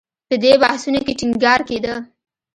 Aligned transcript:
په 0.27 0.35
دې 0.43 0.53
بحثونو 0.61 0.99
کې 1.05 1.13
ټینګار 1.19 1.59
کېده 1.67 1.95